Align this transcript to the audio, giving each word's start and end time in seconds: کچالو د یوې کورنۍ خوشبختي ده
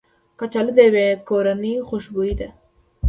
کچالو 0.39 0.71
د 0.77 0.79
یوې 0.87 1.07
کورنۍ 1.27 1.73
خوشبختي 1.87 2.33
ده 2.39 2.49